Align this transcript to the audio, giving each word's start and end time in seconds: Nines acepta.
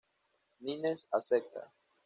Nines 0.69 1.05
acepta. 1.11 1.71